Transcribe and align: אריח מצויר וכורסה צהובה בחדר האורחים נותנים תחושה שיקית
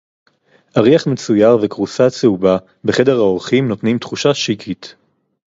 אריח 0.77 1.07
מצויר 1.07 1.57
וכורסה 1.61 2.09
צהובה 2.09 2.57
בחדר 2.83 3.15
האורחים 3.15 3.67
נותנים 3.67 3.97
תחושה 3.97 4.33
שיקית 4.33 4.95